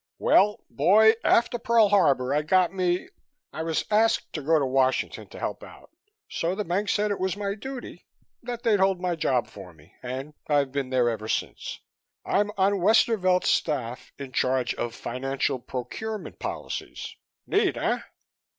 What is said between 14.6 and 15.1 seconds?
of